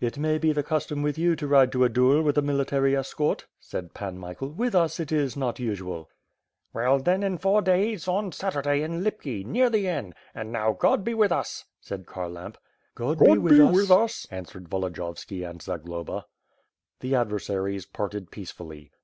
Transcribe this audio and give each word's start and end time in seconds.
"It 0.00 0.18
may 0.18 0.38
be 0.38 0.52
the 0.52 0.64
custom 0.64 1.02
with 1.04 1.16
you 1.16 1.36
to 1.36 1.46
ride 1.46 1.70
to 1.70 1.84
a 1.84 1.88
duel 1.88 2.22
with 2.22 2.36
a 2.36 2.42
military 2.42 2.96
escort," 2.96 3.46
said 3.60 3.94
Pan 3.94 4.18
Michael. 4.18 4.48
"With 4.48 4.74
us 4.74 4.98
it 4.98 5.12
is 5.12 5.36
not 5.36 5.60
usual." 5.60 6.10
"Well, 6.72 6.98
then, 6.98 7.22
in 7.22 7.38
four 7.38 7.62
days, 7.62 8.08
on 8.08 8.32
Saturday 8.32 8.82
in 8.82 9.04
Lipki, 9.04 9.44
near 9.44 9.70
the 9.70 9.86
inn. 9.86 10.14
And 10.34 10.50
now, 10.50 10.72
Grod 10.72 11.04
be 11.04 11.14
with 11.14 11.30
us!" 11.30 11.64
said 11.80 12.06
Hiarlamp. 12.06 12.56
"God 12.96 13.20
be 13.20 13.38
with 13.38 13.88
us," 13.92 14.26
answered 14.32 14.68
Volodiyovski 14.68 15.48
and 15.48 15.62
Zagloba. 15.62 16.24
The 16.98 17.14
adversaries 17.14 17.86
parted 17.86 18.32
peacefully. 18.32 18.90